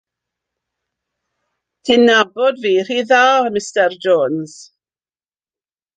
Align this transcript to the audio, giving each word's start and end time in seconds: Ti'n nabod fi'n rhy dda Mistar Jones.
Ti'n 1.89 2.01
nabod 2.09 2.55
fi'n 2.63 2.83
rhy 2.89 2.99
dda 3.11 3.21
Mistar 3.59 3.91
Jones. 4.07 4.53